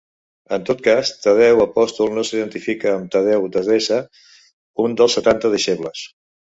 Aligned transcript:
En 0.55 0.63
tot 0.69 0.79
cas, 0.87 1.11
Tadeu 1.25 1.61
apòstol 1.65 2.11
no 2.17 2.25
s'identifica 2.31 2.91
amb 2.95 3.13
Tadeu 3.19 3.47
d'Edessa, 3.53 4.03
un 4.89 5.01
dels 5.03 5.19
Setanta 5.21 5.57
deixebles. 5.59 6.09